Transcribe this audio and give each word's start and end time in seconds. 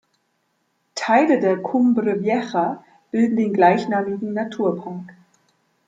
Teile 0.95 1.39
der 1.39 1.61
Cumbre 1.61 2.21
Vieja 2.21 2.83
bilden 3.11 3.35
den 3.35 3.53
gleichnamigen 3.53 4.33
Naturpark. 4.33 5.13